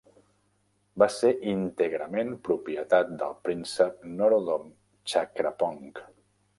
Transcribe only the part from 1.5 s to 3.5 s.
íntegrament propietat del